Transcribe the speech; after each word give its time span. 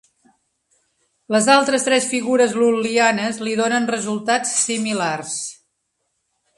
Les 1.35 1.49
altres 1.55 1.85
tres 1.89 2.09
figures 2.15 2.57
lul·lianes 2.63 3.41
li 3.49 3.55
donen 3.63 3.89
resultats 3.95 4.59
similars. 4.67 5.41